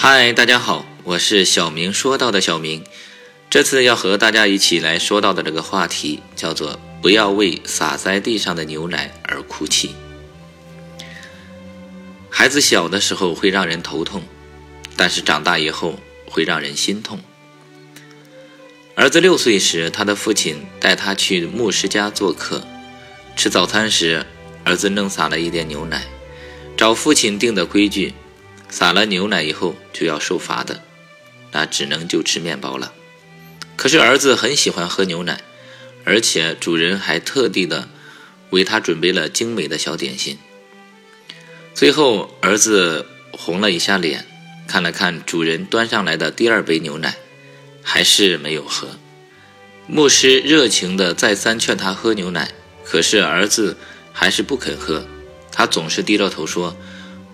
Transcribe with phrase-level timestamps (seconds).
[0.00, 2.84] 嗨，大家好，我是小明说到的小明。
[3.50, 9.90] 这次要和大家一起来说到的这个话题叫做“不要为洒在地上的牛奶而哭泣”。
[12.30, 14.22] 孩子小的时候会让人头痛，
[14.96, 17.18] 但是长大以后会让人心痛。
[18.94, 22.64] 儿子六岁时，他的父亲带他去牧师家做客，
[23.34, 24.24] 吃早餐时，
[24.62, 26.04] 儿子弄洒了一点牛奶，
[26.76, 28.14] 照父亲定的规矩。
[28.70, 30.84] 撒了牛奶以后就要受罚的，
[31.50, 32.92] 那只能就吃面包了。
[33.74, 35.40] 可是儿子很喜欢喝牛奶，
[36.04, 37.88] 而且主人还特地的
[38.50, 40.38] 为他准备了精美的小点心。
[41.74, 44.24] 最后儿子红了一下脸，
[44.68, 47.16] 看了看主人端上来的第二杯牛奶，
[47.82, 48.90] 还是没有喝。
[49.88, 52.52] 牧师热情的再三劝他喝牛奶，
[52.84, 53.76] 可是儿子
[54.12, 55.04] 还是不肯喝，
[55.50, 56.76] 他总是低着头说。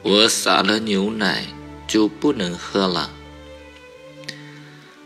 [0.02, 1.46] 我洒了牛奶
[1.86, 3.10] 就不能喝了。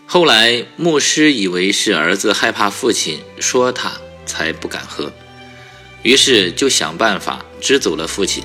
[0.06, 3.92] 后来牧师以为是儿子害怕父亲说他
[4.24, 5.12] 才不敢喝，
[6.02, 8.42] 于是就想办法支走了父亲。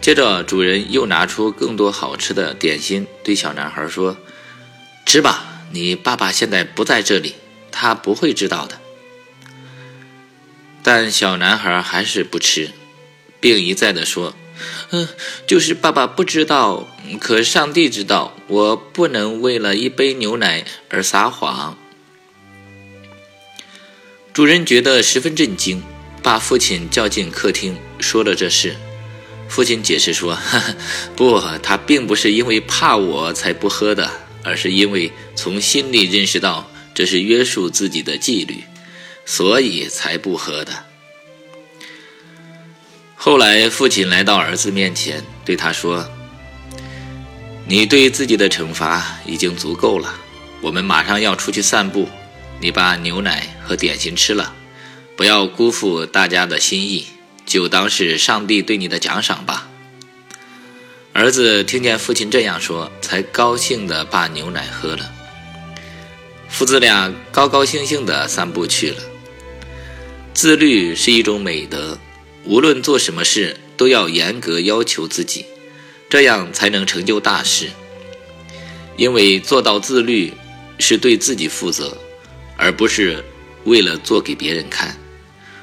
[0.00, 4.16] 接着主人又拿出更多好吃的点心，对小男孩说
[5.06, 7.36] ：“吃吧，你爸爸现在不在这里，
[7.70, 8.80] 他不会知道的。”
[10.82, 12.72] 但小男孩还是不吃，
[13.40, 14.34] 并一再的说。
[14.90, 15.08] 嗯，
[15.46, 16.88] 就是爸爸不知道，
[17.20, 18.34] 可上帝知道。
[18.48, 21.78] 我不能为了一杯牛奶而撒谎。
[24.34, 25.82] 主人觉得十分震惊，
[26.22, 28.76] 把父亲叫进客厅，说了这事。
[29.48, 30.38] 父亲解释说
[31.16, 34.10] ：“不，他并不是因为怕我才不喝的，
[34.42, 38.64] 而是因为从心里认识到这是约束自己的纪律，
[39.24, 40.84] 所以才不喝的。”
[43.24, 46.10] 后来，父亲来到儿子面前，对他说
[47.68, 50.12] ：“你对自己的惩罚已经足够了。
[50.60, 52.08] 我们马上要出去散步，
[52.60, 54.52] 你把牛奶和点心吃了，
[55.16, 57.06] 不要辜负大家的心意，
[57.46, 59.68] 就当是上帝对你的奖赏吧。”
[61.14, 65.08] 儿子听见父亲这样说，才高兴地把牛奶喝了。
[66.48, 68.96] 父子俩高高兴兴地散步去了。
[70.34, 71.96] 自律是一种美德。
[72.44, 75.46] 无论做什么事，都要严格要求自己，
[76.08, 77.70] 这样才能成就大事。
[78.96, 80.32] 因为做到自律，
[80.78, 81.96] 是对自己负责，
[82.56, 83.24] 而不是
[83.64, 84.96] 为了做给别人看。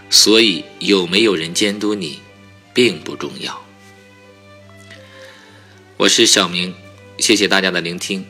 [0.09, 2.19] 所以，有没有人监督你，
[2.73, 3.63] 并不重要。
[5.97, 6.73] 我是小明，
[7.19, 8.25] 谢谢大家的聆听。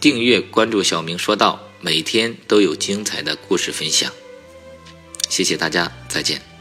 [0.00, 4.12] 订阅关注小明说道，每天都有精彩的故事分享。
[5.30, 6.53] 谢谢大家，再见。